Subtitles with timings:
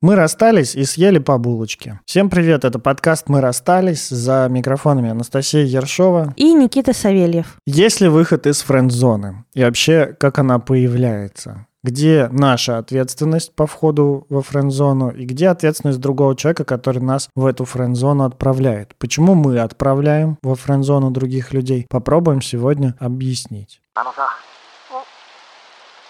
[0.00, 1.99] Мы расстались и съели по булочке.
[2.05, 6.33] Всем привет, это подкаст «Мы расстались» за микрофонами Анастасия Ершова.
[6.37, 7.57] И Никита Савельев.
[7.65, 9.43] Есть ли выход из френд-зоны?
[9.53, 11.67] И вообще, как она появляется?
[11.83, 17.45] Где наша ответственность по входу во френд-зону и где ответственность другого человека, который нас в
[17.45, 18.95] эту френд-зону отправляет?
[18.99, 21.87] Почему мы отправляем во френд-зону других людей?
[21.89, 23.81] Попробуем сегодня объяснить.
[23.93, 24.29] あのさ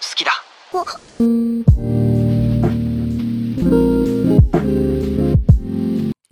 [0.00, 0.30] 好きだ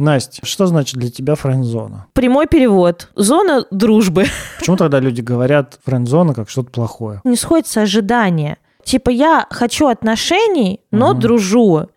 [0.00, 2.06] Настя, что значит для тебя френд-зона?
[2.14, 3.08] Прямой перевод.
[3.14, 4.24] Зона дружбы.
[4.58, 7.20] Почему тогда люди говорят френд-зона как что-то плохое?
[7.24, 8.56] Не сходится ожидание.
[8.82, 11.20] Типа я хочу отношений, но Мгм.
[11.20, 11.88] дружу.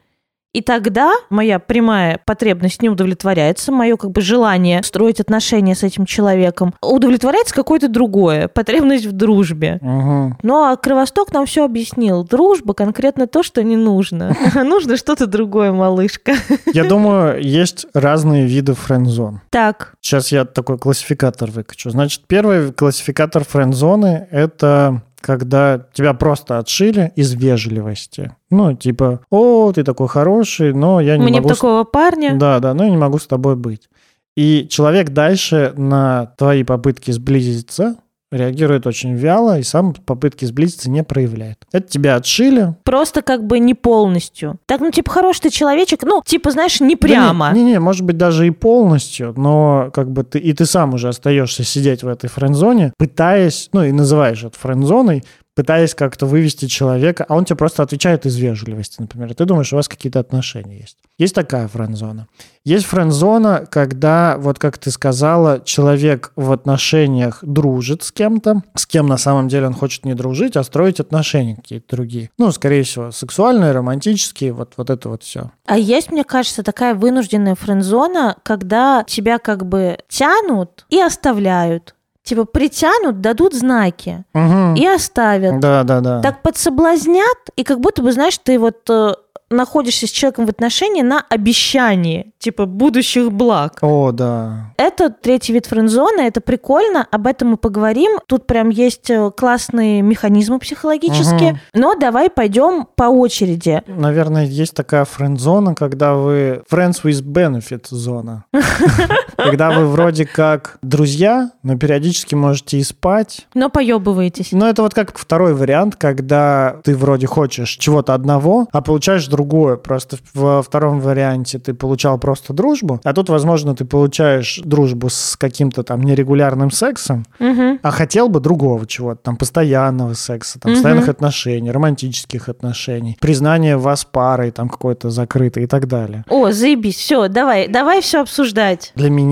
[0.53, 6.05] И тогда моя прямая потребность не удовлетворяется, мое как бы желание строить отношения с этим
[6.05, 9.79] человеком удовлетворяется какое-то другое, потребность в дружбе.
[9.81, 10.38] Угу.
[10.43, 12.23] Ну а Кровосток нам все объяснил.
[12.23, 14.35] Дружба конкретно то, что не нужно.
[14.63, 16.35] Нужно что-то другое, малышка.
[16.73, 19.41] Я думаю, есть разные виды френд-зон.
[19.49, 21.90] Так, Сейчас я такой классификатор выкачу.
[21.90, 28.35] Значит, первый классификатор френд-зоны– это когда тебя просто отшили из вежливости.
[28.49, 31.49] Ну, типа, о, ты такой хороший, но я не мне могу...
[31.49, 32.35] с- такого парня.
[32.35, 33.90] Да, да, но я не могу с тобой быть.
[34.35, 37.96] И человек дальше на твои попытки сблизиться
[38.34, 41.57] реагирует очень вяло и сам попытки сблизиться не проявляет.
[41.71, 42.75] Это тебя отшили.
[42.84, 44.57] Просто как бы не полностью.
[44.65, 47.51] Так, ну, типа, хороший ты человечек, ну, типа, знаешь, не прямо.
[47.53, 51.63] Не-не, может быть, даже и полностью, но как бы ты, и ты сам уже остаешься
[51.63, 55.23] сидеть в этой френд-зоне, пытаясь, ну и называешь это френд-зоной,
[55.55, 59.34] пытаясь как-то вывести человека, а он тебе просто отвечает из вежливости, например.
[59.34, 60.98] Ты думаешь, у вас какие-то отношения есть.
[61.18, 62.27] Есть такая френд-зона.
[62.65, 69.07] Есть френд-зона, когда, вот как ты сказала, человек в отношениях дружит с кем-то, с кем
[69.07, 72.29] на самом деле он хочет не дружить, а строить отношения какие-то другие.
[72.38, 75.51] Ну, скорее всего, сексуальные, романтические, вот, вот это вот все.
[75.68, 81.96] А есть, мне кажется, такая вынужденная френдзона, когда тебя как бы тянут и оставляют.
[82.24, 84.75] Типа притянут, дадут знаки Угу.
[84.75, 85.59] и оставят.
[85.59, 86.22] Да, да, да.
[86.22, 89.14] Так подсоблазнят, и как будто бы, знаешь, ты вот э,
[89.50, 93.78] находишься с человеком в отношении на обещании, типа будущих благ.
[93.81, 94.74] О, да.
[94.78, 98.20] Это третий вид френдзоны, это прикольно, об этом мы поговорим.
[98.28, 101.52] Тут прям есть э, классные механизмы психологические.
[101.52, 101.59] Мгм.
[101.74, 103.81] Но давай пойдем по очереди.
[103.88, 106.64] Наверное, есть такая френд-зона, когда вы...
[106.72, 108.46] Friends with benefit зона.
[109.38, 113.48] Когда вы вроде как друзья, но периодически можете и спать.
[113.54, 114.52] Но поебываетесь.
[114.52, 119.76] Но это вот как второй вариант, когда ты вроде хочешь чего-то одного, а получаешь другое.
[119.78, 125.36] Просто во втором варианте ты получал просто дружбу, а тут, возможно, ты получаешь дружбу с
[125.38, 127.80] каким-то там нерегулярным сексом, Мгм.
[127.82, 130.76] а хотел бы другого чего-то, там, постоянного секса, там, Мгм.
[130.78, 136.24] постоянных отношений, романтических отношений, признание вас парой, там, какое-то закрытое и так далее.
[136.30, 138.92] О, заебись, все, давай, давай все обсуждать.
[138.96, 139.22] Для меня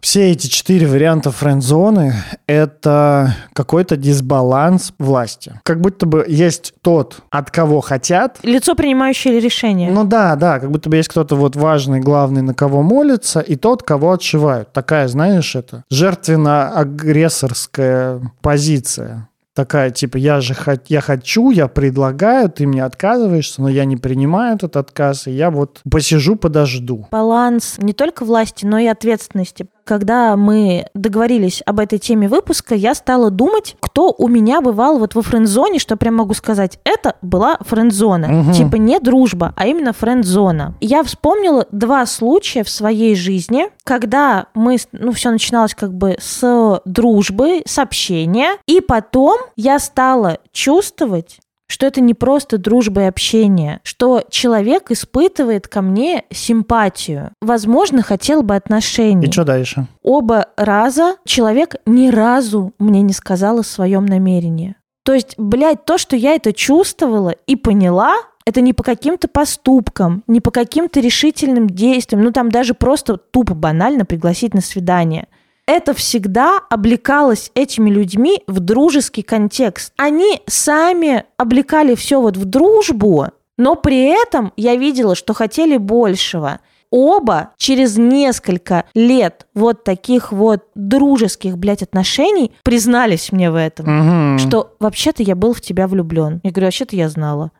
[0.00, 2.14] все эти четыре варианта френд-зоны—
[2.46, 5.60] это какой-то дисбаланс власти.
[5.64, 9.90] Как будто бы есть тот, от кого хотят, Лицо, принимающее решение.
[9.90, 13.56] ну да, да, как будто бы есть кто-то вот важный, главный, на кого молится, и
[13.56, 14.72] тот, кого отшивают.
[14.72, 19.28] Такая, знаешь, это жертвенно-агрессорская позиция.
[19.54, 23.96] Такая, типа, я же хот- я хочу, я предлагаю, ты мне отказываешься, но я не
[23.96, 27.08] принимаю этот отказ, и я вот посижу, подожду.
[27.10, 29.66] Баланс не только власти, но и ответственности.
[29.90, 35.16] Когда мы договорились об этой теме выпуска, я стала думать, кто у меня бывал вот
[35.16, 38.28] во френд-зоне, что прям могу сказать, это была френд-зона.
[38.28, 38.52] Мгм.
[38.52, 40.76] Типа не дружба, а именно френд-зона.
[40.80, 46.80] Я вспомнила два случая в своей жизни, когда мы, ну, все начиналось как бы с
[46.84, 51.40] дружбы, с общения, и потом я стала чувствовать,
[51.70, 58.42] что это не просто дружба и общение, что человек испытывает ко мне симпатию, возможно, хотел
[58.42, 59.28] бы отношений.
[59.28, 59.86] И что дальше?
[60.02, 64.74] Оба раза человек ни разу мне не сказал о своем намерении.
[65.04, 68.14] То есть, блядь, то, что я это чувствовала и поняла,
[68.44, 73.54] это не по каким-то поступкам, не по каким-то решительным действиям, ну там даже просто тупо
[73.54, 75.28] банально пригласить на свидание.
[75.70, 79.92] Это всегда облекалось этими людьми в дружеский контекст.
[79.96, 83.26] Они сами облекали все вот в дружбу,
[83.56, 86.58] но при этом я видела, что хотели большего.
[86.90, 93.86] Оба через несколько лет вот таких вот дружеских, блядь, отношений признались мне в этом
[94.32, 94.38] Мгм.
[94.40, 96.40] что вообще-то я был в тебя влюблен.
[96.42, 97.52] Я говорю, вообще-то я знала.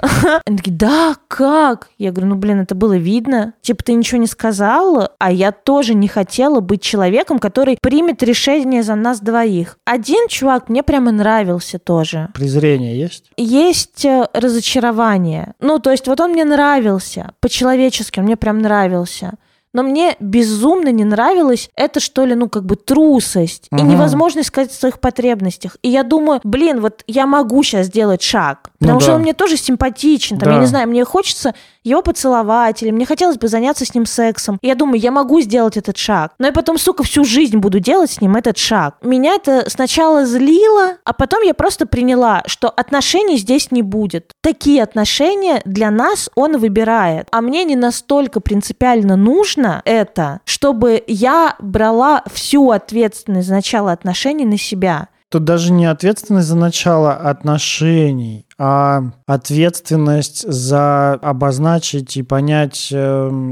[0.46, 1.88] Они такие, да, как?
[1.98, 3.54] Я говорю, ну, блин, это было видно.
[3.62, 8.82] Типа, ты ничего не сказал, а я тоже не хотела быть человеком, который примет решение
[8.82, 9.78] за нас двоих.
[9.84, 12.28] Один чувак мне прямо нравился тоже.
[12.34, 13.30] Презрение есть?
[13.36, 15.54] Есть э, разочарование.
[15.60, 19.32] Ну, то есть вот он мне нравился, по-человечески он мне прям нравился.
[19.74, 23.88] Но мне безумно не нравилось это, что ли, ну, как бы трусость и Мгм.
[23.90, 25.76] невозможность сказать о своих потребностях.
[25.82, 29.16] И я думаю, блин, вот я могу сейчас сделать шаг, Ну потому что да.
[29.16, 30.60] он мне тоже симпатичен, там, я Да.
[30.60, 34.58] не знаю, мне хочется его поцеловать, или мне хотелось бы заняться с ним сексом.
[34.62, 36.32] И я думаю, я могу сделать этот шаг.
[36.38, 38.94] Но я потом, сука, всю жизнь буду делать с ним этот шаг.
[39.02, 44.32] Меня это сначала злило, а потом я просто приняла, что отношений здесь не будет.
[44.42, 47.26] Такие отношения для нас он выбирает.
[47.32, 54.44] А мне не настолько принципиально нужно это, чтобы я брала всю ответственность за начало отношений
[54.44, 55.08] на себя.
[55.30, 62.92] Тут даже не ответственность за начало отношений, а ответственность за обозначить и понять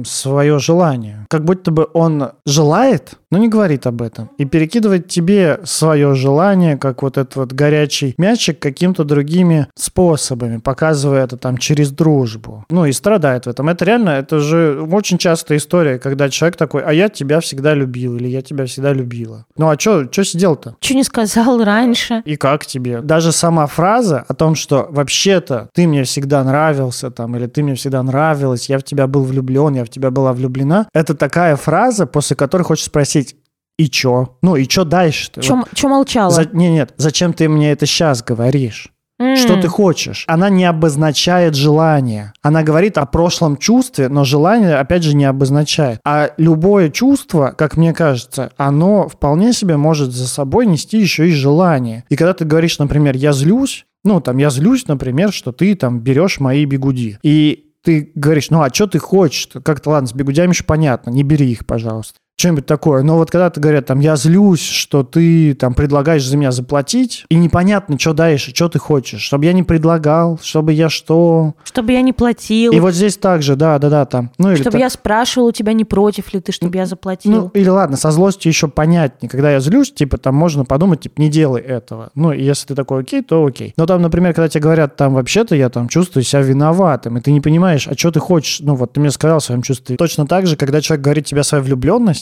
[0.04, 1.26] свое желание.
[1.28, 4.30] Как будто бы он желает, но не говорит об этом.
[4.38, 11.24] И перекидывает тебе свое желание, как вот этот вот горячий мячик, каким-то другими способами, показывая
[11.24, 12.64] это там через дружбу.
[12.70, 13.68] Ну и страдает в этом.
[13.68, 18.16] Это реально, это же очень частая история, когда человек такой, а я тебя всегда любил,
[18.16, 19.44] или я тебя всегда любила.
[19.56, 20.76] Ну а что сидел-то?
[20.80, 22.22] Что не сказал раньше?
[22.24, 23.00] И как тебе?
[23.00, 27.74] Даже сама фраза о том, что вообще-то ты мне всегда нравился, там, или ты мне
[27.74, 32.06] всегда нравилась, я в тебя был влюблен, я в тебя была влюблена, это такая фраза,
[32.06, 33.36] после которой хочешь спросить,
[33.78, 34.36] и чё?
[34.42, 35.42] Ну, и чё дальше-то?
[35.42, 36.30] Чем, чем молчала?
[36.30, 38.88] За- Не, нет, зачем ты мне это сейчас говоришь?
[39.18, 40.24] Что ты хочешь?
[40.28, 42.34] Она не обозначает желание.
[42.42, 46.00] Она говорит о прошлом чувстве, но желание, опять же, не обозначает.
[46.04, 51.32] А любое чувство, как мне кажется, оно вполне себе может за собой нести еще и
[51.32, 52.04] желание.
[52.10, 56.00] И когда ты говоришь, например, я злюсь, ну, там, я злюсь, например, что ты там
[56.00, 57.18] берешь мои бегуди.
[57.22, 59.48] И ты говоришь, ну, а что ты хочешь?
[59.62, 62.18] Как-то, ладно, с бегудями еще понятно, не бери их, пожалуйста.
[62.38, 63.02] Что-нибудь такое.
[63.02, 67.24] Но вот когда ты говорят, там, я злюсь, что ты там предлагаешь за меня заплатить,
[67.30, 69.22] и непонятно, что дальше, что ты хочешь.
[69.22, 71.54] Чтобы я не предлагал, чтобы я что...
[71.64, 72.72] Чтобы я не платил.
[72.72, 74.30] И вот здесь также, да, да, да, там.
[74.36, 77.32] Ну, или Чтобы так- я спрашивала у тебя, не против ли ты, чтобы я заплатил.
[77.32, 79.30] Ну, или ладно, со злостью еще понятнее.
[79.30, 82.10] Когда я злюсь, типа, там можно подумать, типа, не делай этого.
[82.14, 83.72] Ну, и если ты такой окей, то окей.
[83.78, 87.32] Но там, например, когда тебе говорят, там, вообще-то я там чувствую себя виноватым, и ты
[87.32, 89.96] не понимаешь, а что ты хочешь, ну, вот ты мне сказал в своем чувстве.
[89.96, 91.64] Точно так же, когда человек говорит тебе о своей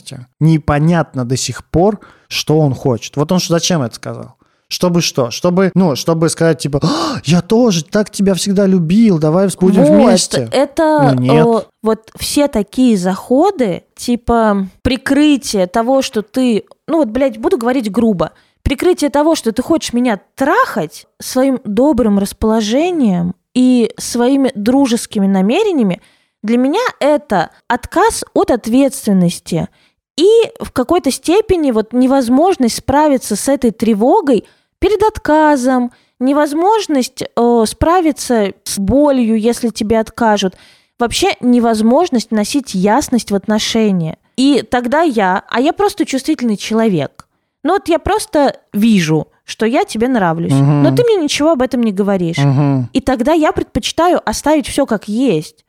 [0.04, 3.16] влюбленности, непонятно до сих пор, что он хочет.
[3.16, 4.36] Вот он зачем это сказал?
[4.68, 5.30] Чтобы что?
[5.30, 9.90] Чтобы, ну, чтобы сказать, типа, «А, я тоже так тебя всегда любил, давай будем вот,
[9.90, 10.48] вместе.
[10.50, 11.46] это Ну, нет.
[11.46, 17.92] э, вот все такие заходы, типа прикрытие того, что ты, ну вот, блядь, буду говорить
[17.92, 26.00] грубо, прикрытие того, что ты хочешь меня трахать своим добрым расположением и своими дружескими намерениями,
[26.42, 29.68] для меня это отказ от ответственности
[30.16, 30.28] и
[30.60, 34.44] в какой-то степени вот невозможность справиться с этой тревогой
[34.78, 40.54] перед отказом, невозможность э, справиться с болью, если тебе откажут,
[40.98, 44.18] вообще невозможность носить ясность в отношения.
[44.36, 47.26] И тогда я, а я просто чувствительный человек,
[47.62, 50.82] ну вот я просто вижу, что я тебе нравлюсь, Мгм.
[50.82, 52.38] но ты мне ничего об этом не говоришь.
[52.38, 52.88] Мгм.
[52.92, 55.63] И тогда я предпочитаю оставить все как есть.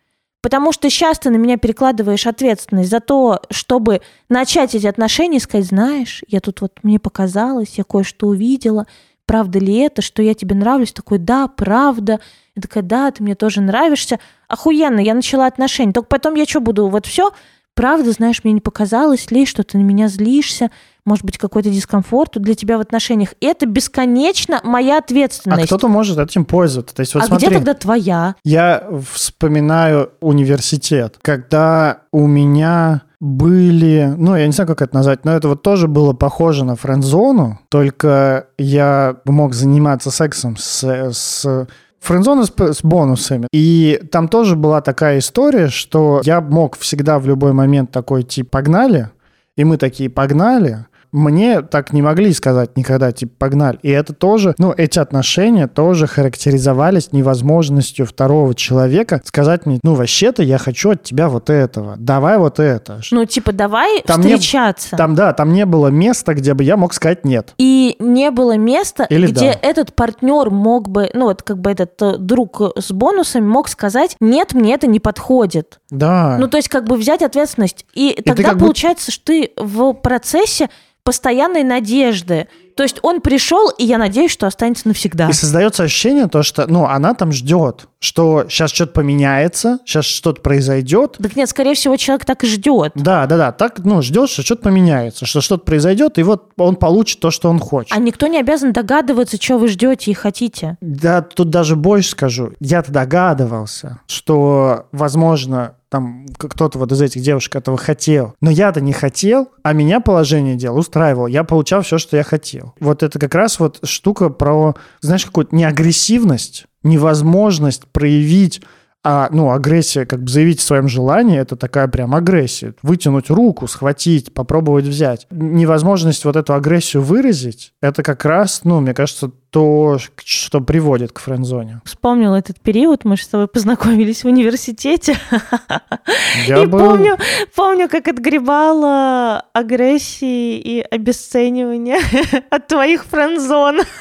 [0.46, 5.40] Потому что сейчас ты на меня перекладываешь ответственность за то, чтобы начать эти отношения и
[5.40, 8.86] сказать, знаешь, я тут вот, мне показалось, я кое-что увидела,
[9.26, 10.94] правда ли это, что я тебе нравлюсь?
[10.94, 12.20] Такой, да, правда.
[12.56, 14.20] Я такая, да, ты мне тоже нравишься.
[14.48, 15.94] Охуенно, я начала отношения.
[15.94, 17.32] Только потом я что буду, вот все,
[17.76, 20.72] правда, знаешь, мне не показалось ли, что ты на меня злишься,
[21.06, 23.36] может быть, какой-то дискомфорт для тебя в отношениях.
[23.40, 25.66] Это бесконечно моя А ответственность.
[25.68, 26.96] кто-то может этим пользоваться.
[26.96, 28.36] То есть, вот а смотри, где тогда твоя?
[28.44, 35.34] Я вспоминаю университет, когда у меня были, ну, я не знаю, как это назвать, но
[35.34, 41.68] это вот тоже было похоже на френдзону, только я мог заниматься сексом с, с
[42.06, 43.48] Френдзона с, с бонусами.
[43.52, 48.60] И там тоже была такая история, что я мог всегда в любой момент такой, типа,
[48.60, 49.10] погнали,
[49.58, 50.86] и мы такие, погнали,
[51.16, 53.80] мне так не могли сказать никогда, типа, погнали.
[53.82, 60.44] И это тоже, ну, эти отношения тоже характеризовались невозможностью второго человека сказать мне, ну, вообще-то
[60.44, 63.00] я хочу от тебя вот этого, давай вот это.
[63.12, 64.96] Ну, типа, давай Там не- встречаться.
[64.98, 67.54] Там, да, там не было места, где бы я мог сказать нет.
[67.58, 69.60] И не было места, Или где да.
[69.62, 74.16] этот партнер мог бы, ну вот как бы этот э, друг с бонусами мог сказать,
[74.20, 75.80] нет, мне это не подходит.
[75.90, 76.38] Да.
[76.40, 77.86] Ну то есть как бы взять ответственность.
[77.94, 80.70] И, ты тогда как получается, что ты в процессе
[81.06, 82.48] постоянной надежды.
[82.76, 85.30] То есть он пришел, и я надеюсь, что останется навсегда.
[85.30, 90.42] И создается ощущение то, что, ну, она там ждет, что сейчас что-то поменяется, сейчас что-то
[90.42, 91.18] произойдет.
[91.22, 92.94] Так нет, скорее всего, человек так и ждет.
[92.96, 96.76] Да, да, да, так, ну, ждешь, что что-то поменяется, что что-то произойдет, и вот он
[96.76, 97.92] получит то, что он хочет.
[97.92, 100.78] А никто не обязан догадываться, что вы ждете и хотите.
[100.82, 102.54] Да, тут даже больше скажу.
[102.60, 108.36] Я-то догадывался, что, возможно, там кто-то вот из этих девушек этого хотел.
[108.42, 111.28] Но я-то не хотел, а меня положение дел устраивало.
[111.28, 112.74] Я получал все, что я хотел.
[112.80, 118.62] Вот это как раз вот штука про, знаешь, какую-то неагрессивность, невозможность проявить
[119.08, 122.74] а, ну, агрессия, как бы заявить о своем желании, это такая прям агрессия.
[122.82, 125.28] Вытянуть руку, схватить, попробовать взять.
[125.30, 131.20] Невозможность вот эту агрессию выразить, это как раз, ну, мне кажется, то, что приводит к
[131.20, 131.82] френдзоне.
[131.86, 135.16] Вспомнил этот период, мы же с тобой познакомились в университете.
[136.48, 136.80] Я и был...
[136.80, 137.18] помню,
[137.56, 142.00] помню, как отгребала агрессии и обесценивания
[142.50, 143.82] от твоих френдзон.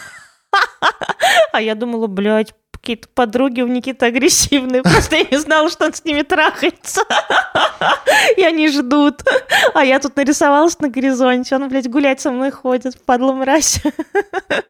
[1.52, 4.82] А я думала, блядь, какие-то подруги у Никиты агрессивные.
[4.82, 7.00] Просто я не знала, что он с ними трахается.
[8.36, 9.22] И они ждут.
[9.72, 11.56] А я тут нарисовалась на горизонте.
[11.56, 13.02] Он, блядь, гулять со мной ходит.
[13.06, 13.80] Падла мразь.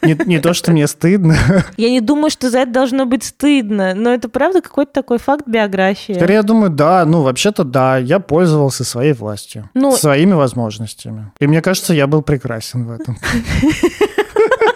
[0.02, 1.37] Не, не то, что мне стыдно.
[1.76, 3.94] Я не думаю, что за это должно быть стыдно.
[3.94, 6.12] Но это правда какой-то такой факт биографии.
[6.12, 11.33] Скорее, я думаю, да, ну, вообще-то да, я пользовался своей властью, Ну- своими возможностями.
[11.40, 13.18] И мне кажется, я был прекрасен в этом.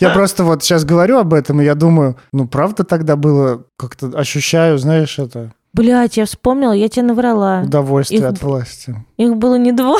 [0.00, 4.08] Я просто вот сейчас говорю об этом, и я думаю, ну, правда тогда было, как-то
[4.18, 7.62] ощущаю, знаешь, это Блядь, я вспомнила, я тебе наврала.
[7.64, 8.94] удовольствие Их- от власти.
[9.16, 9.98] Их было не двое.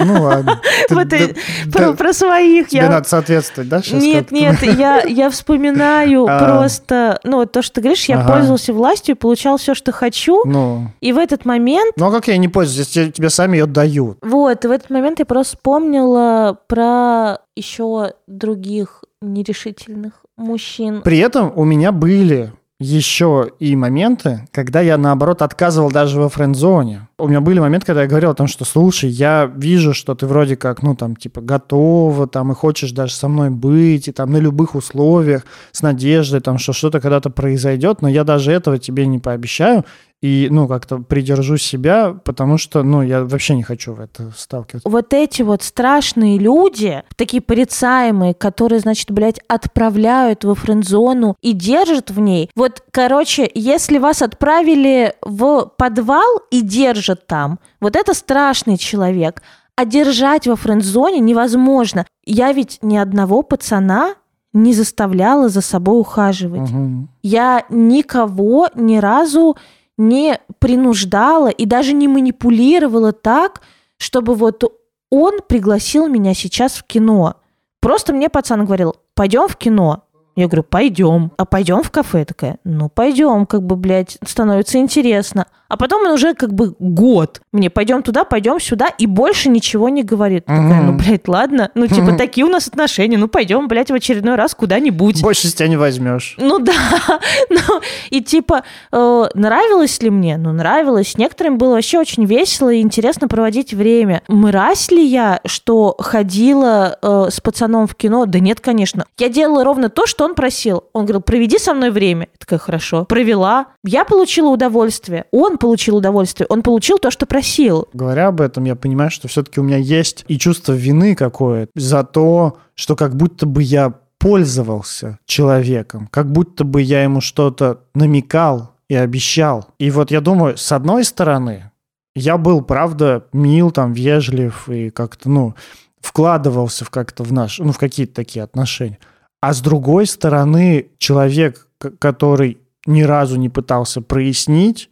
[0.00, 0.60] Ну, ладно.
[0.88, 2.68] Ты- В этой- да- Про, про своих.
[2.68, 4.02] Тебе Я надо соответствовать, да, сейчас?
[4.02, 6.38] Нет, нет, я, я вспоминаю А.
[6.38, 8.32] просто, ну, вот то, что ты говоришь, я Ага.
[8.34, 12.28] пользовался властью и получал все, что хочу, Ну, и в этот момент, ну а как
[12.28, 14.18] я не пользуюсь, если тебе сами ее дают?
[14.22, 21.00] вот, и в этот момент я просто вспомнила про еще других нерешительных мужчин.
[21.02, 27.08] При этом у меня были еще и моменты, когда я, наоборот, отказывал даже во френд-зоне.
[27.18, 30.26] У меня были моменты, когда я говорил о том, что, слушай, я вижу, что ты
[30.26, 34.30] вроде как, ну, там, типа, готова, там, и хочешь даже со мной быть, и там
[34.32, 39.06] на любых условиях, с надеждой, там, что что-то когда-то произойдет, но я даже этого тебе
[39.06, 39.86] не пообещаю,
[40.22, 44.88] и, ну, как-то придержу себя, потому что, ну, я вообще не хочу в это сталкиваться.
[44.88, 52.10] Вот эти вот страшные люди, такие порицаемые, которые, значит, блядь, отправляют во френд-зону и держат
[52.10, 52.50] в ней.
[52.56, 59.42] Вот, короче, если вас отправили в подвал и держат там, вот это страшный человек.
[59.76, 62.06] А держать во френд-зоне невозможно.
[62.24, 64.14] Я ведь ни одного пацана
[64.54, 66.70] не заставляла за собой ухаживать.
[66.70, 67.10] Мгм.
[67.22, 69.56] Я никого ни разу
[69.98, 73.60] не принуждала и даже не манипулировала так,
[73.98, 74.64] чтобы вот
[75.10, 77.36] он пригласил меня сейчас в кино.
[77.80, 80.04] Просто мне пацан говорил, пойдем в кино.
[80.36, 81.32] Я говорю, пойдем.
[81.38, 82.20] А пойдем в кафе?
[82.20, 85.46] Я такая, ну пойдем, как бы, блядь, становится интересно.
[85.68, 87.40] А потом он уже как бы год.
[87.52, 90.44] Мне пойдем туда, пойдем сюда, и больше ничего не говорит.
[90.46, 91.70] Такая, ну, блядь, ладно.
[91.74, 93.18] Ну, типа, такие у нас отношения.
[93.18, 95.22] Ну, пойдем, блядь, в очередной раз куда-нибудь.
[95.22, 96.36] Больше с тебя не возьмешь.
[96.38, 96.72] Ну да,
[97.50, 98.62] ну и типа
[98.92, 100.36] э, нравилось ли мне?
[100.36, 101.18] Ну нравилось.
[101.18, 104.22] Некоторым было вообще очень весело и интересно проводить время.
[104.28, 108.26] Мразь ли я, что ходила э, с пацаном в кино?
[108.26, 109.06] Да нет, конечно.
[109.18, 110.84] Я делала ровно то, что он просил.
[110.92, 112.28] Он говорил, проведи со мной время.
[112.32, 113.04] Я такая, хорошо.
[113.04, 113.68] Провела.
[113.84, 115.24] Я получила удовольствие.
[115.30, 116.46] Он получил удовольствие.
[116.50, 117.88] Он получил то, что просил.
[117.92, 122.04] Говоря об этом, я понимаю, что все-таки у меня есть и чувство вины какое-то за
[122.04, 128.72] то, что как будто бы я пользовался человеком, как будто бы я ему что-то намекал
[128.88, 129.68] и обещал.
[129.78, 131.70] И вот я думаю, с одной стороны,
[132.14, 135.54] я был, правда, мил, там, вежлив и как-то, ну,
[136.00, 138.98] вкладывался в как-то в наш, ну, в какие-то такие отношения.
[139.46, 141.68] А с другой стороны, человек,
[142.00, 144.90] который ни разу не пытался прояснить,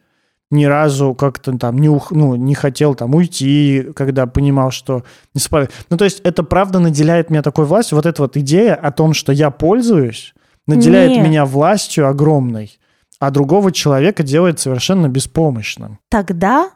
[0.52, 5.02] ни разу как-то там не, ух, ну, не хотел там уйти, когда понимал, что
[5.34, 5.72] не совпадает.
[5.90, 7.96] Ну, то есть это правда наделяет меня такой властью.
[7.96, 10.34] Вот эта вот идея о том, что я пользуюсь,
[10.68, 11.26] наделяет Нет.
[11.26, 12.78] меня властью огромной,
[13.18, 15.98] а другого человека делает совершенно беспомощным.
[16.10, 16.70] Тогда,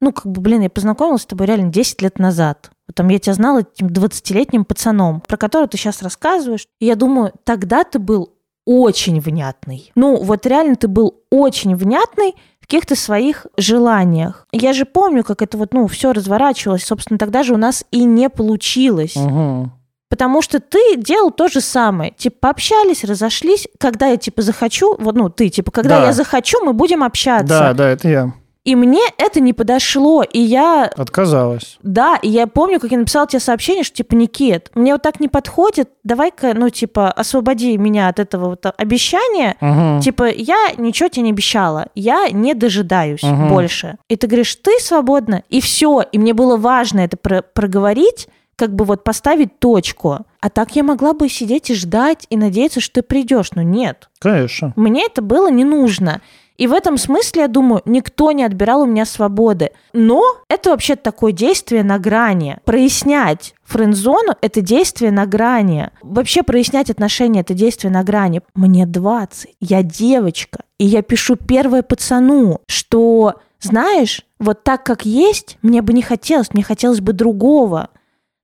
[0.00, 2.70] ну, как бы, блин, я познакомилась с тобой реально 10 лет назад.
[2.94, 6.66] Там я тебя знала этим 20-летним пацаном, про которого ты сейчас рассказываешь.
[6.80, 8.34] И я думаю, тогда ты был
[8.66, 9.90] очень внятный.
[9.94, 14.46] Ну, вот реально ты был очень внятный в каких-то своих желаниях.
[14.52, 16.84] Я же помню, как это вот, ну, все разворачивалось.
[16.84, 19.16] Собственно, тогда же у нас и не получилось.
[19.16, 19.72] Мгм.
[20.10, 22.12] Потому что ты делал то же самое.
[22.12, 23.66] Типа, пообщались, разошлись.
[23.78, 26.06] Когда я, типа, захочу, вот, ну, ты, типа, когда Да.
[26.06, 27.46] я захочу, мы будем общаться.
[27.46, 28.32] Да, да, это я.
[28.64, 31.76] И мне это не подошло, и я Отказалась.
[31.82, 35.20] да, и я помню, как я написала тебе сообщение, что типа, Никит, мне вот так
[35.20, 39.56] не подходит, давай-ка, ну, типа, освободи меня от этого вот обещания.
[39.60, 40.00] Мгм.
[40.00, 43.48] Типа, я ничего тебе не обещала, я не дожидаюсь Мгм.
[43.50, 43.98] больше.
[44.08, 46.02] И ты говоришь, ты свободна, и все.
[46.12, 50.20] И мне было важно это про- проговорить, как бы вот поставить точку.
[50.40, 53.50] А так я могла бы сидеть и ждать, и надеяться, что ты придешь.
[53.54, 54.72] Но нет, Конечно.
[54.76, 56.22] мне это было не нужно.
[56.56, 59.70] И в этом смысле, я думаю, никто не отбирал у меня свободы.
[59.92, 62.58] Но это вообще такое действие на грани.
[62.64, 65.90] Прояснять френд-зону– это действие на грани.
[66.02, 68.40] Вообще прояснять отношения– это действие на грани.
[68.54, 75.58] Мне 20, я девочка, и я пишу первое пацану, что, знаешь, вот так как есть,
[75.62, 77.88] мне бы не хотелось, мне хотелось бы другого.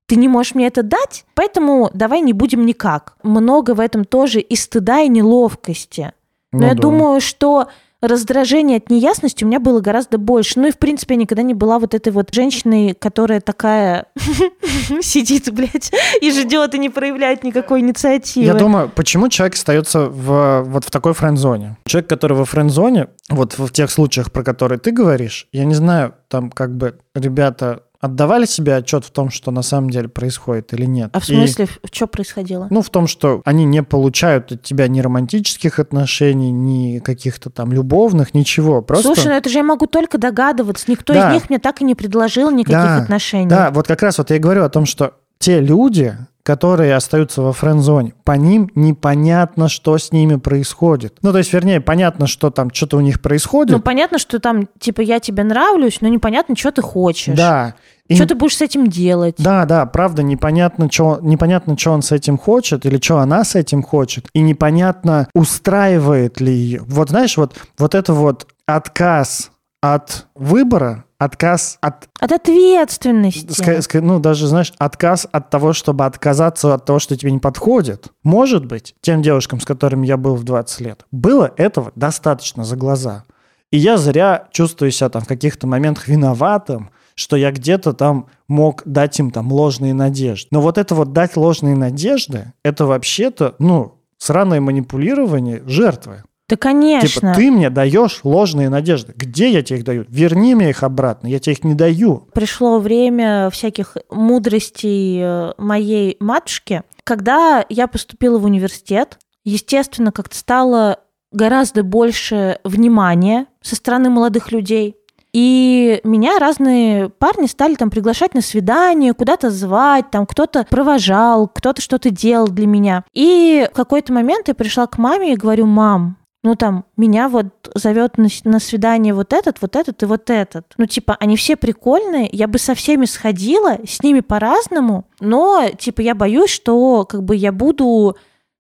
[0.07, 3.14] Ты не можешь мне это дать, поэтому давай не будем никак.
[3.23, 6.12] Много в этом тоже и стыда, и неловкости.
[6.50, 6.83] Но Ну я да.
[6.83, 7.69] думаю, что
[8.00, 10.59] раздражение от неясности у меня было гораздо больше.
[10.61, 14.07] Ну и, в принципе, я никогда не была вот этой вот женщиной, которая такая
[15.00, 18.47] сидит, блядь, и ждет, и не проявляет никакой инициативы.
[18.47, 21.76] Я думаю, почему человек остается в, вот в такой френд-зоне?
[21.87, 26.14] Человек, который во френд-зоне, вот в тех случаях, про которые ты говоришь, я не знаю,
[26.28, 30.87] там как бы ребята отдавали себе отчет в том, что на самом деле происходит или
[30.87, 31.11] нет.
[31.12, 32.66] А в И- смысле, что происходило?
[32.71, 37.73] ну, в том, что они не получают от тебя ни романтических отношений, ни каких-то там
[37.73, 38.80] любовных, ничего.
[38.80, 39.07] Просто...
[39.14, 40.90] Слушай, ну это же я могу только догадываться.
[40.90, 41.30] Никто Да.
[41.30, 43.49] из них мне так и не предложил никаких Да, отношений.
[43.49, 47.42] Да, вот как раз вот я и говорю о том, что те люди, которые остаются
[47.42, 51.18] во френд-зоне, по ним непонятно, что с ними происходит.
[51.23, 53.73] Ну, то есть, вернее, понятно, что там что-то у них происходит.
[53.73, 57.37] Ну, понятно, что там, типа, я тебе нравлюсь, но непонятно, что ты хочешь.
[57.37, 57.75] да.
[58.09, 59.37] И Что ты будешь с этим делать?
[59.38, 63.54] Да, да, правда, непонятно, что непонятно, что он с этим хочет или что она с
[63.54, 66.82] этим хочет, и непонятно, устраивает ли ее.
[66.88, 73.46] Вот знаешь, вот, вот это вот отказ от выбора, отказ от От ответственности.
[73.46, 77.38] Ска- ска- ну, даже, знаешь, отказ от того, чтобы отказаться от того, что тебе не
[77.38, 78.08] подходит.
[78.22, 82.76] Может быть, тем девушкам, с которыми я был в 20 лет, было этого достаточно за
[82.76, 83.25] глаза.
[83.70, 88.82] И я зря чувствую себя там в каких-то моментах виноватым, что я где-то там мог
[88.84, 90.49] дать им там ложные надежды.
[90.50, 96.25] Но вот это вот дать ложные надежды, это вообще-то, ну, сраное манипулирование жертвы.
[96.50, 97.09] Да, конечно.
[97.09, 99.14] Типа, ты мне даешь ложные надежды.
[99.16, 100.04] Где я тебе их даю?
[100.09, 101.28] Верни мне их обратно.
[101.28, 102.26] Я тебе их не даю.
[102.35, 106.83] Пришло время всяких мудростей э, моей матушки.
[107.05, 110.98] Когда я поступила в университет, естественно, как-то стало
[111.33, 114.96] гораздо больше внимания со стороны молодых людей.
[115.33, 121.81] И меня разные парни стали там приглашать на свидание, куда-то звать, там кто-то провожал, кто-то
[121.81, 123.05] что-то делал для меня.
[123.12, 127.46] И в какой-то момент я пришла к маме и говорю, мам, ну там, меня вот
[127.74, 130.72] зовет на, на свидание вот этот, вот этот и вот этот.
[130.79, 136.00] Ну типа, они все прикольные, я бы со всеми сходила, с ними по-разному, но типа
[136.00, 138.16] я боюсь, что как бы я буду,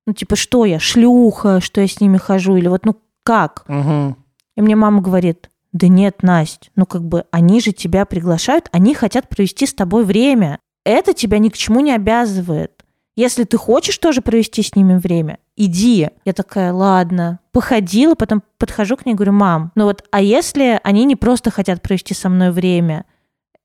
[0.06, 3.64] ну типа, что я, шлюха, что я с ними хожу, или вот ну как?
[3.66, 4.16] Мгм.
[4.56, 8.94] И мне мама говорит, да нет, Настя, ну как бы они же тебя приглашают, они
[8.94, 10.58] хотят провести с тобой время.
[10.84, 12.79] Это тебя ни к чему не обязывает.
[13.16, 16.08] Если ты хочешь тоже провести с ними время, иди.
[16.24, 17.40] Я такая, ладно.
[17.52, 21.82] Походила, потом подхожу к ней говорю, мам, ну вот, а если они не просто хотят
[21.82, 23.04] провести со мной время,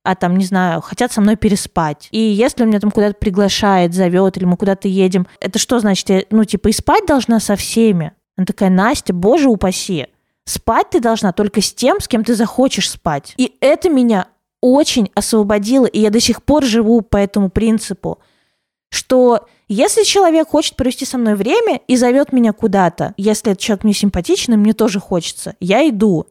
[0.04, 2.10] а там, не знаю, хотят со мной переспать.
[2.12, 6.10] И если он меня там куда-то приглашает, зовет, или мы куда-то едем, это что значит?
[6.10, 8.14] Я, ну, типа, и спать должна со всеми?
[8.38, 10.08] Она такая, Настя, боже упаси.
[10.46, 13.34] Спать ты должна только с тем, с кем ты захочешь спать.
[13.38, 14.28] И это меня
[14.62, 18.20] очень освободило, и я до сих пор живу по этому принципу,
[18.96, 23.84] что если человек хочет провести со мной время и зовет меня куда-то, если этот человек
[23.84, 26.28] мне симпатичный, мне тоже хочется, я иду.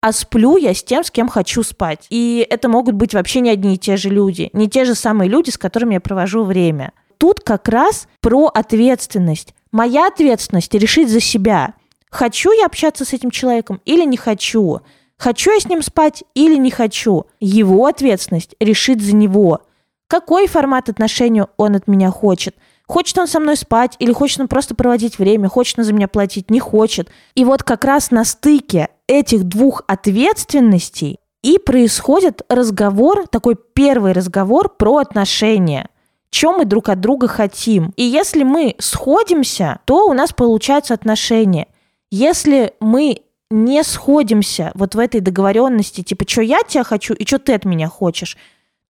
[0.00, 2.06] А сплю я с тем, с кем хочу спать.
[2.10, 5.28] И это могут быть вообще не одни и те же люди, не те же самые
[5.28, 6.92] люди, с которыми я провожу время.
[7.18, 9.54] Тут как раз про ответственность.
[9.72, 11.74] Моя ответственность решить за себя.
[12.10, 14.80] Хочу я общаться с этим человеком или не хочу.
[15.18, 17.26] Хочу я с ним спать или не хочу.
[17.40, 19.62] Его ответственность решить за него.
[20.08, 22.56] Какой формат отношений он от меня хочет.
[22.86, 26.06] Хочет он со мной спать или хочет он просто проводить время, хочет он за меня
[26.06, 27.10] платить, не хочет.
[27.34, 34.68] И вот как раз на стыке этих двух ответственностей и происходит разговор, такой первый разговор
[34.68, 35.88] про отношения
[36.36, 37.94] чем мы друг от друга хотим.
[37.96, 41.66] И если мы сходимся, то у нас получаются отношения.
[42.10, 47.38] Если мы не сходимся вот в этой договоренности, типа, что я тебя хочу и что
[47.38, 48.36] ты от меня хочешь,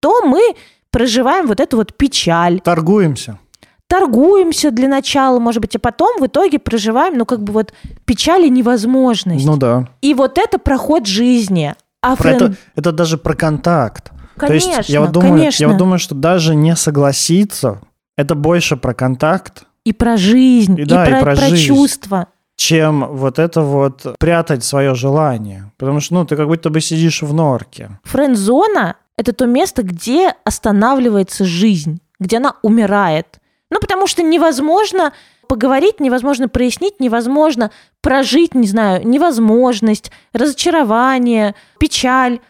[0.01, 0.57] то мы
[0.97, 3.39] проживаем вот эту вот печаль, Торгуемся.
[3.87, 7.75] торгуемся для начала, может быть, а потом в итоге проживаем, ну, как бы вот
[8.07, 9.45] печаль и невозможность.
[9.45, 9.89] Ну да.
[10.01, 11.75] И вот это проход жизни.
[12.03, 14.11] А Про френ- это, это даже про контакт.
[14.41, 15.63] То есть Конечно, я вот думаю, конечно.
[15.65, 17.81] я вот думаю, что даже не согласиться,
[18.17, 21.67] это больше про контакт, И про жизнь, И и, да, и про, про про жизнь.
[21.67, 22.27] чувства.
[22.57, 25.71] чем вот это вот прятать свое желание.
[25.77, 27.91] Потому что, ну, ты как будто бы сидишь в норке.
[28.05, 33.39] Френд-зона– это то место, где останавливается жизнь, где она умирает.
[33.71, 35.13] Ну, потому что невозможно
[35.49, 42.41] поговорить, невозможно прояснить, невозможно прожить, не знаю, невозможность, разочарование, печаль.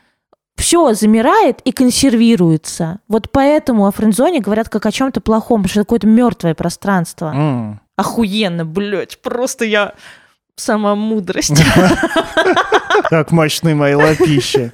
[0.56, 3.00] Все замирает и консервируется.
[3.08, 7.32] Вот поэтому о френдзоне говорят как о чем-то плохом, потому что это какое-то мертвое пространство.
[7.34, 7.80] М.
[7.96, 9.94] Охуенно, блядь, просто я
[10.56, 11.62] сама мудрость.
[13.10, 14.72] Как мощны мои лапищи.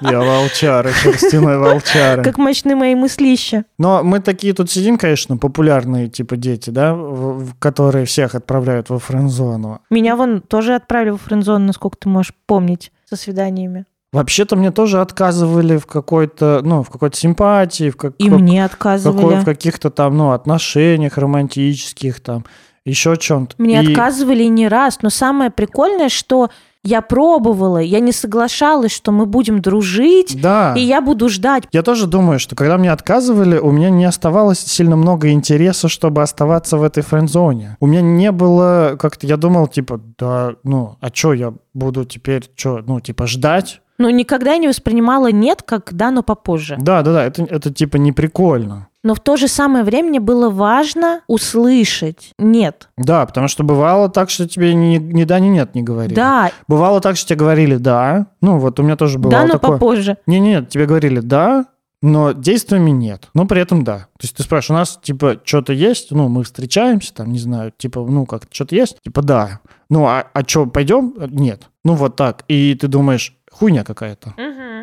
[0.00, 2.22] Я волчара, шерстяной волчара.
[2.22, 3.64] Как мощны мои мыслища.
[3.78, 6.98] Но мы такие тут сидим, конечно, популярные типа дети, да,
[7.60, 9.80] которые всех отправляют во френдзону.
[9.88, 13.86] Меня вон тоже отправили в френдзону, насколько ты можешь помнить, со свиданиями.
[14.12, 18.62] Вообще-то мне тоже отказывали в какой-то, ну, в какой-то симпатии, в, как- И как- мне
[18.62, 19.40] какой- отказывали.
[19.40, 22.44] в каких-то там, ну, отношениях романтических, там,
[22.84, 23.54] еще чем-то.
[23.58, 26.50] Мне И- отказывали не раз, но самое прикольное, что
[26.86, 30.74] я пробовала, я не соглашалась, что мы будем дружить, Да.
[30.76, 31.64] и я буду ждать.
[31.72, 36.20] Я тоже думаю, что когда мне отказывали, у меня не оставалось сильно много интереса, чтобы
[36.22, 37.78] оставаться в этой френд-зоне.
[37.80, 42.44] У меня не было как-то, я думал, типа, да, ну, а что я буду теперь,
[42.54, 43.80] что, ну, типа, ждать?
[43.98, 46.76] Но никогда не воспринимала нет как да, но попозже.
[46.78, 48.88] Да, да, да, это, это типа не прикольно.
[49.04, 52.88] Но в то же самое время мне было важно услышать нет.
[52.96, 56.14] Да, потому что бывало так, что тебе ни, ни да, ни нет не говорили.
[56.14, 58.28] Да, Бывало так, что тебе говорили да.
[58.40, 59.72] Ну, вот у меня тоже бывало да, но такое.
[59.72, 60.16] попозже.
[60.26, 61.66] Не, нет, тебе говорили да,
[62.04, 63.30] но действиями нет.
[63.32, 64.08] Но при этом да.
[64.18, 67.72] То есть ты спрашиваешь, у нас типа что-то есть, ну, мы встречаемся, там, не знаю,
[67.74, 69.60] типа, ну, как что-то есть, типа да.
[69.88, 71.14] Ну, а, а что, пойдем?
[71.30, 71.62] Нет.
[71.82, 72.44] Ну, вот так.
[72.46, 74.34] И ты думаешь, хуйня какая-то.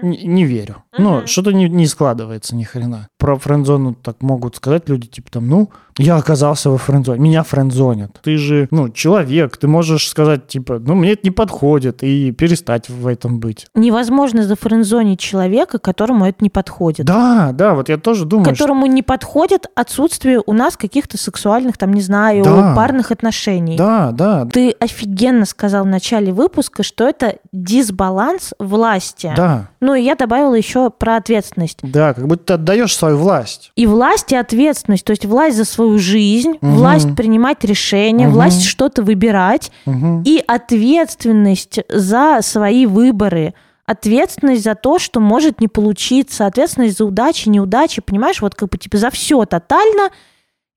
[0.02, 0.78] Не, не верю.
[0.98, 1.28] Ну, Мгм.
[1.28, 3.08] что-то не, не складывается ни хрена.
[3.18, 8.20] Про френдзону так могут сказать люди, типа там, ну, я оказался во френдзоне, меня френдзонят.
[8.24, 12.90] Ты же, ну, человек, ты можешь сказать, типа, ну, мне это не подходит, и перестать
[12.90, 13.68] в этом быть.
[13.76, 17.06] Невозможно зафрендзонить человека, которому это не подходит.
[17.06, 18.54] Да, да, вот я тоже думаю, что...
[18.56, 22.74] которому не подходит отсутствие у нас каких-то сексуальных, там, не знаю, Да.
[22.76, 23.78] парных отношений.
[23.78, 29.32] Да, да, Ты офигенно сказал в начале выпуска, что это дисбаланс власти.
[29.36, 31.80] да, Ну и я добавила еще про ответственность.
[31.84, 33.72] да, как будто ты отдаешь свою власть.
[33.76, 35.06] И власть, и ответственность.
[35.06, 36.76] То есть власть за свою жизнь, Мгм.
[36.76, 38.34] власть принимать решения, Мгм.
[38.36, 40.24] власть что-то выбирать, Мгм.
[40.24, 43.54] и ответственность за свои выборы.
[43.86, 48.78] Ответственность за то, что может не получиться, ответственность за удачи, неудачи, понимаешь, вот как бы
[48.78, 50.10] типа за все тотально.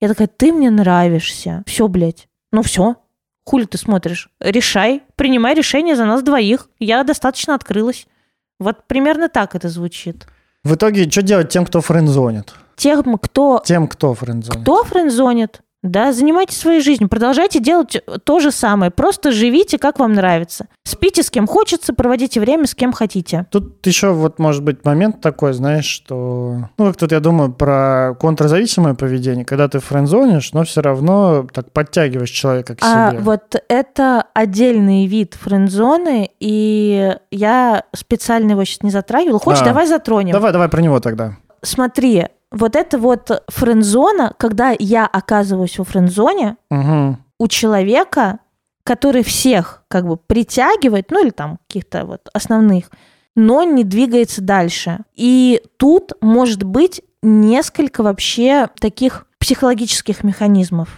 [0.01, 1.63] Я такая, ты мне нравишься.
[1.65, 2.27] Все, блядь.
[2.51, 2.95] Ну все.
[3.45, 4.29] Хули ты смотришь?
[4.41, 6.67] Решай, принимай решение за нас двоих.
[6.79, 8.07] Я достаточно открылась.
[8.59, 10.27] Вот примерно так это звучит.
[10.63, 12.53] В итоге, что делать тем, кто френдзонит?
[12.75, 14.61] Тем, кто, Тем, кто френдзонит.
[14.63, 20.13] кто френдзонит, да, занимайтесь своей жизнью, продолжайте делать то же самое, просто живите, как вам
[20.13, 20.67] нравится.
[20.83, 23.45] Спите с кем хочется, проводите время с кем хотите.
[23.51, 26.69] Тут еще вот может быть момент такой, знаешь, что...
[26.77, 31.71] Ну, как тут я думаю про контрзависимое поведение, когда ты френдзонишь, но все равно так
[31.71, 33.21] подтягиваешь человека к А себе.
[33.21, 39.39] вот это отдельный вид френдзоны, и я специально его сейчас не затрагивала.
[39.39, 39.65] Хочешь, А.
[39.65, 40.33] давай затронем?
[40.33, 41.37] Давай, давай про него тогда.
[41.61, 47.17] Смотри, вот это вот френдзона, когда я оказываюсь во френдзоне, Угу.
[47.39, 48.39] у человека,
[48.83, 52.89] который всех как бы притягивает, ну или там каких-то вот основных,
[53.35, 54.99] но не двигается дальше.
[55.15, 60.97] И тут может быть несколько вообще таких психологических механизмов.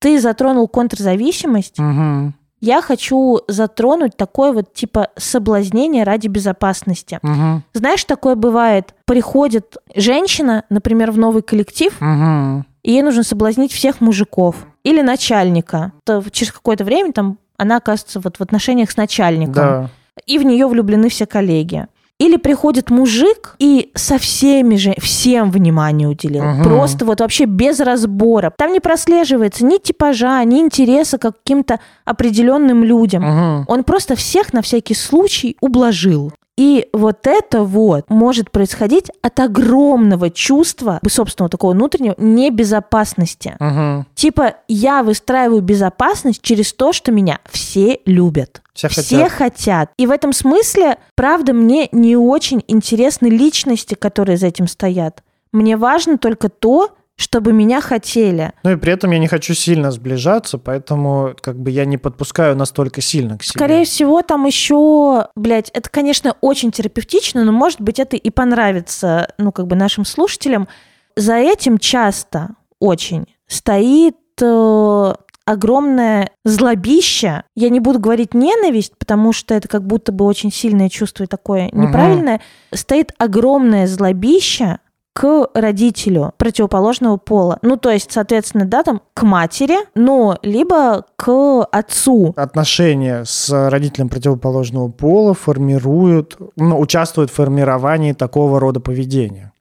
[0.00, 1.78] Ты затронул контрзависимость.
[1.78, 2.32] Угу.
[2.60, 7.18] Я хочу затронуть такое вот типа соблазнение ради безопасности.
[7.22, 7.62] Угу.
[7.72, 8.94] Знаешь, такое бывает.
[9.06, 12.64] Приходит женщина, например, в новый коллектив, Угу.
[12.82, 15.92] и ей нужно соблазнить всех мужиков или начальника.
[16.04, 19.90] То через какое-то время там она оказывается вот в отношениях с начальником, Да.
[20.26, 21.86] и в нее влюблены все коллеги.
[22.20, 26.44] Или приходит мужик и со всеми же, всем внимание уделил.
[26.44, 26.64] Мгм.
[26.64, 28.52] Просто вот вообще без разбора.
[28.54, 33.24] Там не прослеживается ни типажа, ни интереса к каким-то определенным людям.
[33.24, 33.64] Угу.
[33.68, 36.30] Он просто всех на всякий случай ублажил.
[36.60, 43.56] И вот это вот может происходить от огромного чувства, собственного такого внутреннего, небезопасности.
[43.58, 44.04] Угу.
[44.14, 48.60] Типа, я выстраиваю безопасность через то, что меня все любят.
[48.74, 49.32] Все Все хотят.
[49.32, 49.90] хотят.
[49.96, 55.22] И в этом смысле, правда, мне не очень интересны личности, которые за этим стоят.
[55.52, 56.90] Мне важно только то,
[57.20, 58.52] чтобы меня хотели.
[58.62, 62.56] Ну и при этом я не хочу сильно сближаться, поэтому как бы я не подпускаю
[62.56, 63.52] настолько сильно к себе.
[63.58, 69.34] Скорее всего, там еще, блядь, это, конечно, очень терапевтично, но, может быть, это и понравится,
[69.36, 70.66] ну, как бы нашим слушателям.
[71.14, 77.42] За этим часто очень стоит э, огромное злобище.
[77.54, 81.26] Я не буду говорить ненависть, потому что это как будто бы очень сильное чувство и
[81.26, 82.40] такое неправильное.
[82.72, 84.78] Стоит огромное злобище
[85.20, 87.58] к родителю противоположного пола.
[87.60, 92.32] Ну, то есть, соответственно, да, там к матери, но либо к отцу.
[92.36, 99.52] Отношения с родителем противоположного пола формируют, ну, участвуют в формировании такого рода поведения.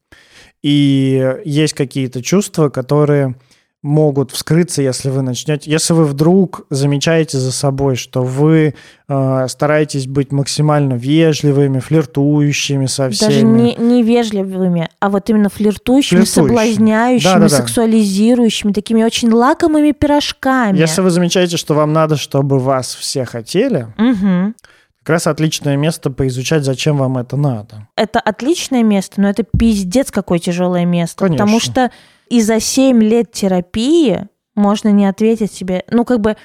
[0.61, 3.35] И есть какие-то чувства, которые
[3.81, 8.73] могут вскрыться, если вы начнете, если вы вдруг замечаете за собой, что вы
[9.07, 13.29] э, стараетесь быть максимально вежливыми, флиртующими со всеми.
[13.29, 16.47] Даже не, не вежливыми, а вот именно флиртующими, Флиртующими.
[16.47, 17.49] соблазняющими, Да-да-да.
[17.57, 20.77] сексуализирующими, такими очень лакомыми пирожками.
[20.77, 24.55] Если вы замечаете, что вам надо, чтобы вас все хотели, Мгм.
[25.03, 27.87] как раз отличное место поизучать, зачем вам это надо.
[27.95, 31.23] Это отличное место, но это пиздец какое тяжелое место.
[31.25, 31.45] Конечно.
[31.45, 31.91] Потому что
[32.29, 36.35] и за 7 лет терапии можно не ответить себе, ну как бы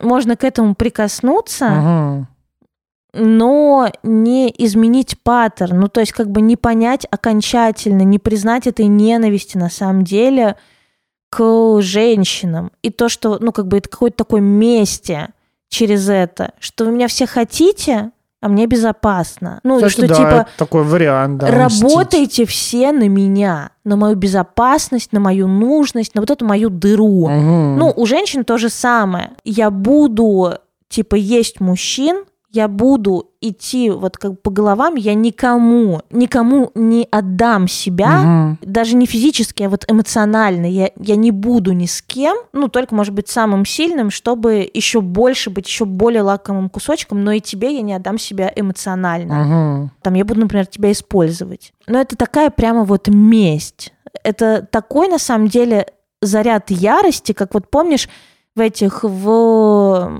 [0.00, 2.28] можно к этому прикоснуться, Мгм.
[3.14, 8.86] но не изменить паттерн, ну то есть как бы не понять окончательно, не признать этой
[8.86, 10.56] ненависти на самом деле
[11.30, 12.72] к женщинам.
[12.82, 15.28] И то, что, ну как бы это какое-то такое мести
[15.68, 18.10] через это, что вы меня все хотите,
[18.42, 19.60] а мне безопасно.
[19.62, 21.82] Ну, Кстати, что да, типа такой вариант, да, мстить.
[21.82, 27.28] работайте все на меня, на мою безопасность, на мою нужность, на вот эту мою дыру.
[27.28, 27.78] Мгм.
[27.78, 29.30] Ну, у женщин то же самое.
[29.44, 30.54] Я буду,
[30.88, 37.66] типа, есть мужчин, я буду идти вот как по головам, я никому, никому не отдам
[37.66, 38.58] себя, Мгм.
[38.60, 40.66] даже не физически, а вот эмоционально.
[40.66, 45.00] Я, я не буду ни с кем, ну, только, может быть, самым сильным, чтобы еще
[45.00, 49.34] больше быть, еще более лакомым кусочком, но и тебе я не отдам себя эмоционально.
[49.44, 49.90] Мгм.
[50.02, 51.72] Там я буду, например, тебя использовать.
[51.86, 53.94] Но это такая прямо вот месть.
[54.24, 55.86] Это такой, на самом деле,
[56.20, 58.10] заряд ярости, как вот помнишь
[58.54, 60.12] в этих, в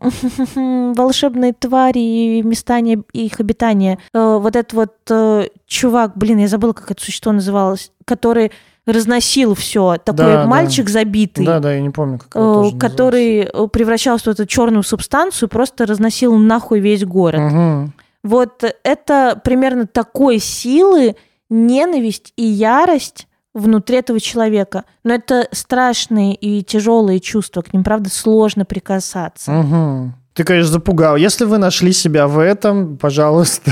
[0.54, 1.98] волшебные твари
[2.38, 3.98] и места не- их обитания.
[4.12, 8.52] Э, Вот этот вот э, чувак, блин, я забыла, как это существо называлось, который
[8.86, 9.96] разносил все.
[10.04, 10.46] Такой Да, да.
[10.46, 11.44] мальчик забитый.
[11.44, 14.82] Да, да, я не помню, как э, его тоже который э, превращался в эту черную
[14.84, 17.40] субстанцию, просто разносил нахуй весь город.
[17.40, 17.80] назывался.
[17.82, 17.92] Мгм.
[18.22, 21.14] Вот это примерно такой силы
[21.48, 24.84] ненависть и ярость внутри этого человека.
[25.04, 29.50] Но это страшные и тяжелые чувства, к ним, правда, сложно прикасаться.
[29.50, 30.14] Мгм.
[30.34, 31.16] Ты, конечно, запугал.
[31.16, 33.70] Если вы нашли себя в этом, пожалуйста,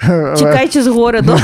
[0.00, 1.36] Чекайте с города.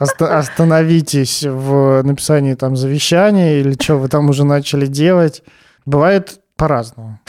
[0.00, 5.42] оста- остановитесь в написании там завещания или что вы там уже начали делать.
[5.86, 7.20] Бывает по-разному.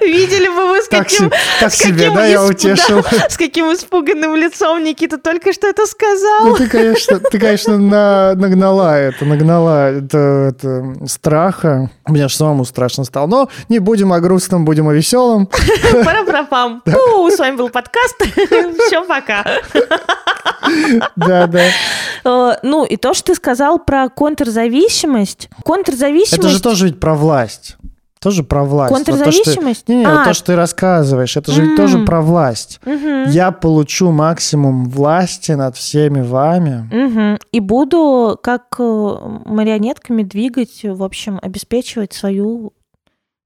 [0.00, 3.02] Видели бы вы, с Так, каким, так с себе, каким да, я исп- утешил.
[3.10, 6.46] да, с каким испуганным лицом Никита только что это сказал.
[6.46, 11.90] Ну, ты, конечно, ты, конечно, на- нагнала это, нагнала это, это страха.
[12.06, 13.26] Мне аж самому страшно стало.
[13.26, 15.46] Но не будем о грустном, будем о веселом.
[16.04, 16.82] Пара-пара-пам.
[16.86, 18.16] Фу, С вами был подкаст.
[18.86, 19.44] Все, пока.
[21.16, 21.64] Да, да.
[22.24, 25.48] Э, Ну, и то, что ты сказал про контрзависимость.
[25.64, 26.38] Контрзависимость...
[26.38, 27.76] Это же тоже ведь про власть.
[28.26, 28.90] Тоже про власть.
[28.90, 29.88] Вот то, что- Контрзависимость?
[29.88, 30.24] Не, не, вот А.
[30.24, 32.80] то, что ты рассказываешь, это же ведь тоже про власть.
[32.84, 33.30] Мгм.
[33.30, 36.90] Я получу максимум власти над всеми вами.
[36.92, 37.38] Мгм.
[37.52, 38.82] И буду как э,
[39.44, 42.72] марионетками двигать, в общем, обеспечивать свою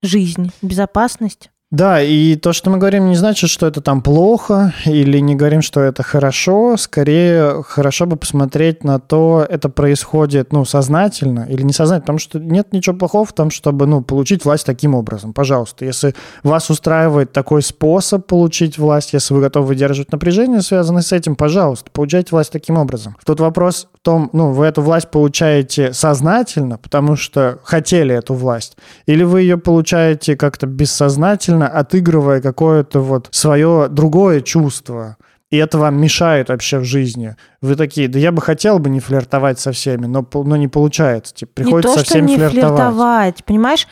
[0.03, 1.51] жизнь, безопасность.
[1.71, 5.63] Да, и то, что мы говорим, не значит, что это там плохо, или не говорим,
[5.63, 6.77] что это хорошо.
[6.77, 12.73] Скорее, хорошо бы посмотреть на то, это происходит, ну, сознательно или несознательно, потому что нет
[12.73, 15.33] ничего плохого в том, чтобы, ну, получить власть таким образом.
[15.33, 21.13] Пожалуйста, если вас устраивает такой способ получить власть, если вы готовы выдерживать напряжение, связанное с
[21.13, 23.17] этим, пожалуйста, получайте власть таким образом.
[23.25, 28.77] Тут вопрос в том, ну, вы эту власть получаете сознательно, потому что хотели эту власть,
[29.07, 35.17] или вы ее получаете как-то бессознательно, отыгрывая какое-то вот свое другое чувство.
[35.51, 37.35] И это вам мешает вообще в жизни.
[37.61, 41.35] Вы такие, да я бы хотел бы не флиртовать со всеми, но, но не получается.
[41.35, 42.77] Типа, приходится не то, со всеми что не флиртовать.
[42.79, 43.89] флиртовать, понимаешь?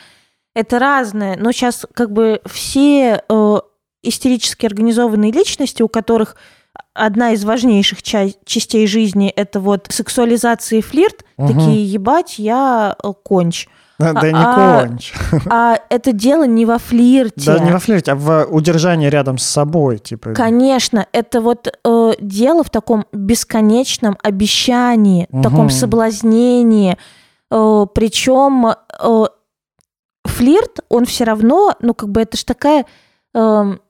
[0.55, 1.35] Это разное.
[1.37, 3.57] Но сейчас как бы все э,
[4.03, 6.37] истерически организованные личности, у которых
[6.93, 11.47] одна из важнейших ча- частей жизни это вот сексуализация и флирт, Мгм.
[11.47, 13.67] такие, ебать, я э, конч.
[13.99, 15.41] Да, да А- никого ничего.
[15.51, 17.45] А это дело не во флирте.
[17.45, 20.31] Да не во флирте, а в удержании рядом с собой, типа.
[20.31, 26.97] Конечно, это вот э, дело в таком бесконечном обещании, в таком соблазнении.
[27.49, 29.25] причем э,
[30.25, 32.85] флирт, он все равно, ну как бы это ж такая
[33.33, 33.81] эм,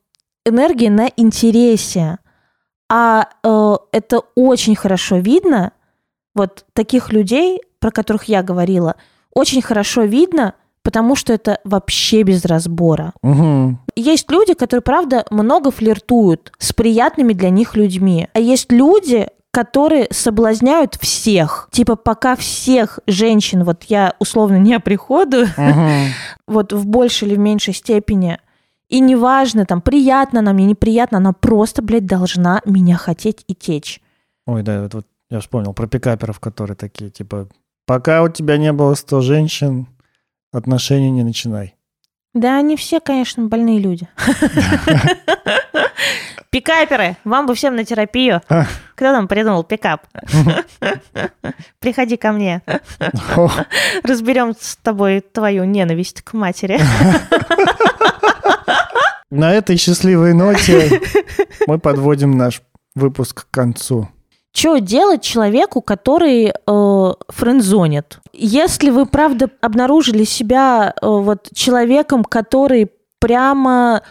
[0.46, 2.18] энергия на интересе.
[2.90, 5.74] А э, это очень хорошо видно.
[6.34, 8.96] Вот таких людей, про которых я говорила,
[9.40, 13.14] очень хорошо видно, потому что это вообще без разбора.
[13.22, 13.80] Мгм.
[13.96, 18.28] Есть люди, которые, правда, много флиртуют с приятными для них людьми.
[18.34, 21.70] А есть люди, которые соблазняют всех.
[21.72, 26.08] Типа, пока всех женщин, вот я условно не оприходую, Мгм.
[26.48, 28.40] вот в большей или в меньшей степени,
[28.90, 34.02] и неважно, там, приятно она мне, неприятно, она просто, блядь, должна меня хотеть и течь.
[34.48, 37.48] Ой, да, вот, вот я вспомнил про пикаперов, которые такие, типа,
[37.90, 39.88] пока у тебя не было 100 женщин,
[40.52, 41.74] отношений не начинай.
[42.36, 44.08] Да, они все, конечно, больные люди.
[46.52, 48.44] Пикаперы, вам бы всем на терапию.
[48.96, 50.06] Кто там придумал пикап?
[51.80, 52.62] Приходи ко мне.
[54.04, 56.80] Разберем с тобой твою ненависть к матери.
[59.32, 61.02] На этой счастливой ноте
[61.66, 62.62] мы подводим наш
[62.94, 64.10] выпуск к концу.
[64.60, 68.20] Что делать человеку, который э, френдзонит?
[68.34, 74.02] Если вы, правда, обнаружили себя э, вот человеком, который прямо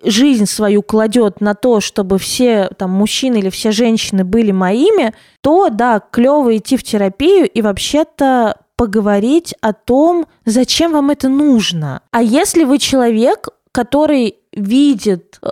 [0.00, 5.70] жизнь свою кладет на то, чтобы все там мужчины или все женщины были моими, то
[5.70, 12.02] да, клево идти в терапию и вообще-то поговорить о том, зачем вам это нужно.
[12.12, 15.48] А если вы человек, который видит э,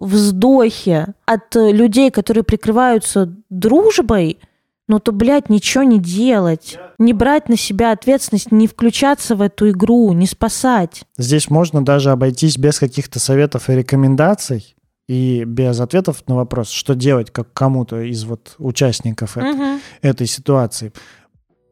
[0.00, 4.38] вздохи от людей, которые прикрываются дружбой,
[4.88, 9.70] ну то, блядь, ничего не делать, не брать на себя ответственность, не включаться в эту
[9.70, 11.02] игру, не спасать.
[11.18, 14.76] Здесь можно даже обойтись без каких-то советов и рекомендаций
[15.08, 19.80] и без ответов на вопрос, что делать как кому-то из вот участников этой, Мгм.
[20.02, 20.92] этой ситуации.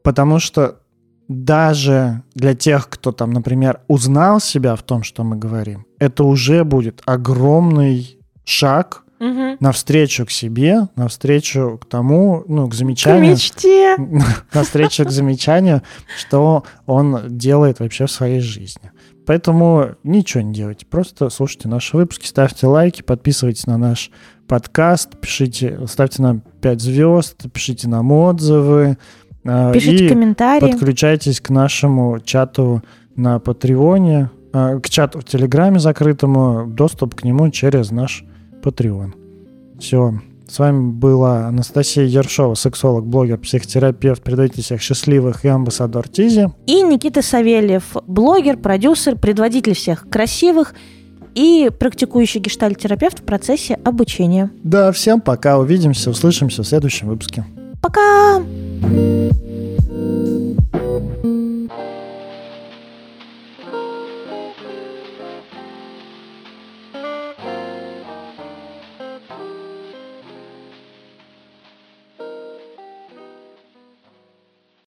[0.03, 0.79] Потому что
[1.27, 6.63] даже для тех, кто там, например, узнал себя в том, что мы говорим, это уже
[6.63, 9.57] будет огромный шаг Мгм.
[9.61, 13.95] навстречу к себе, навстречу к тому, ну, к К замечанию, мечте.
[14.53, 15.81] навстречу к замечанию,
[16.17, 18.91] что он делает вообще в своей жизни.
[19.25, 24.11] Поэтому ничего не делайте, просто слушайте наши выпуски, ставьте лайки, подписывайтесь на наш
[24.47, 28.97] подкаст, пишите, ставьте нам 5 звезд, пишите нам отзывы.
[29.45, 30.71] Э, Пишите и комментарии.
[30.71, 32.83] подключайтесь к нашему чату
[33.15, 38.25] на Патреоне, э, к чату в Телеграме закрытому, доступ к нему через наш
[38.63, 39.13] Patreon.
[39.79, 40.19] Все.
[40.47, 46.49] С вами была Анастасия Ершова, сексолог, блогер, психотерапевт, предводитель всех счастливых и амбассадор Тизи.
[46.67, 50.75] И Никита Савельев, блогер, продюсер, предводитель всех красивых
[51.33, 54.51] и практикующий гештальтерапевт в процессе обучения.
[54.63, 57.43] Да, всем пока, увидимся, услышимся в следующем выпуске.
[57.85, 58.41] Пока!